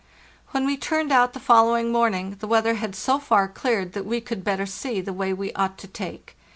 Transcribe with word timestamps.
When 0.49 0.65
we 0.65 0.77
turned 0.77 1.11
out 1.11 1.33
the 1.33 1.39
following 1.39 1.91
morning, 1.91 2.37
the 2.39 2.47
weather 2.47 2.73
had 2.73 2.95
so 2.95 3.19
far 3.19 3.47
cleared 3.47 3.93
that 3.93 4.03
we 4.03 4.19
could 4.19 4.43
better 4.43 4.65
see 4.65 4.99
the 4.99 5.13
way 5.13 5.31
we 5.31 5.53
ought 5.53 5.77
to 5.77 5.87
take. 5.87 6.35